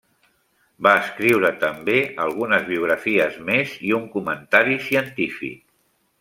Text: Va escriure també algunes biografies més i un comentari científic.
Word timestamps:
Va 0.85 0.93
escriure 1.01 1.51
també 1.63 1.97
algunes 2.23 2.65
biografies 2.71 3.37
més 3.51 3.77
i 3.91 3.95
un 3.99 4.09
comentari 4.17 4.79
científic. 4.89 5.63